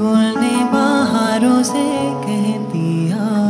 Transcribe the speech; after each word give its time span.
گل 0.00 0.40
نے 0.40 0.54
بہاروں 0.72 1.62
سے 1.62 1.84
کہہ 2.26 2.58
دیا۔ 2.72 3.45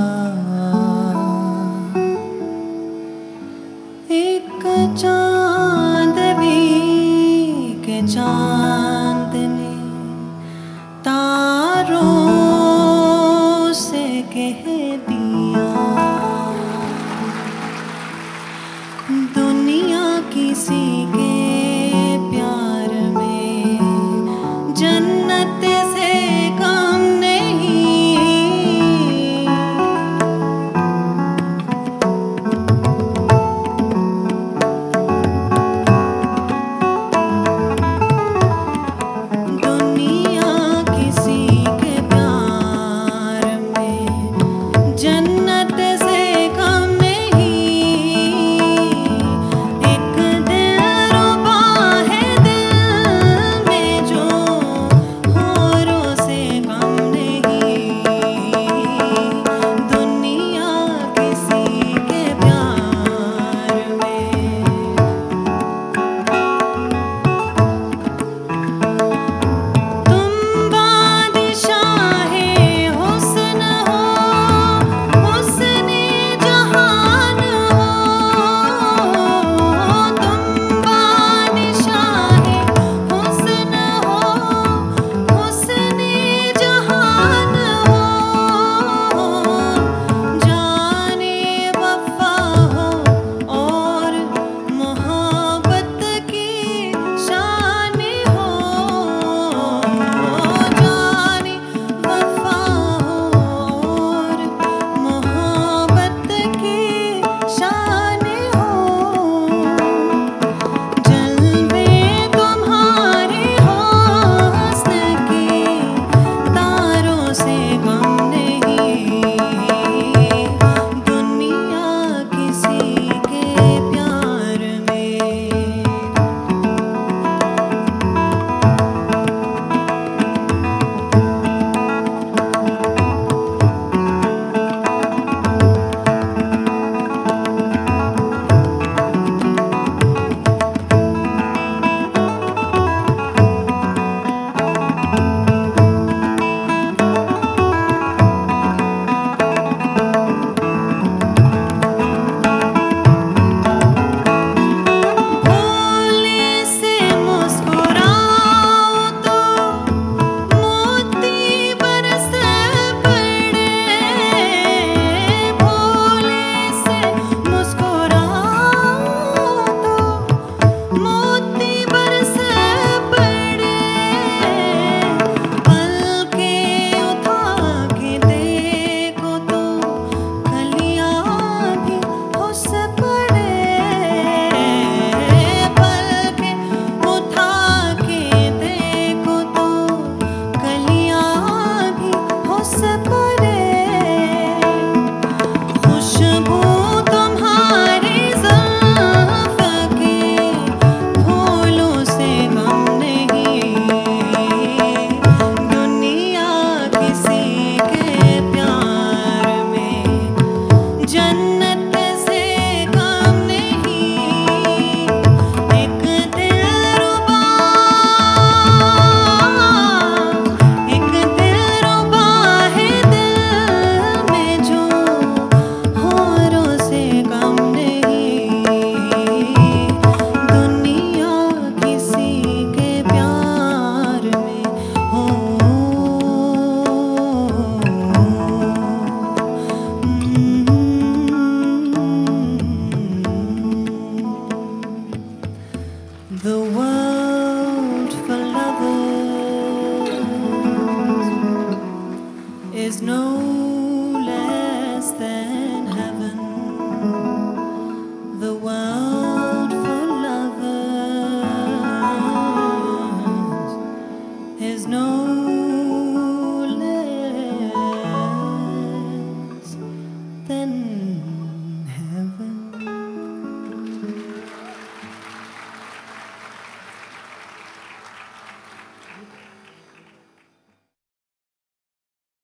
وشنو 252.77 253.46